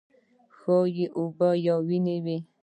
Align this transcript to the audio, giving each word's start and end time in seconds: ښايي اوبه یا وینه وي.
ښايي 0.57 1.05
اوبه 1.19 1.49
یا 1.65 1.75
وینه 1.87 2.15
وي. 2.25 2.37